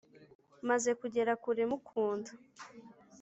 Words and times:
maze 0.69 0.89
kugera 0.99 1.31
kure 1.43 1.63
mukunda 1.71 2.31